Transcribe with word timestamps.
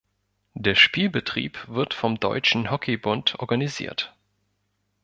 Der 0.55 0.73
Spielbetrieb 0.73 1.59
wird 1.67 1.93
vom 1.93 2.19
Deutschen 2.19 2.71
Hockey-Bund 2.71 3.35
organisiert. 3.37 4.15